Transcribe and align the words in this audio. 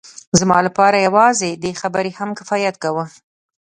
زما 0.39 0.57
لپاره 0.67 1.05
یوازې 1.07 1.49
دې 1.63 1.71
خبرې 1.81 2.11
هم 2.19 2.29
کفایت 2.39 2.75
کاوه 2.83 3.05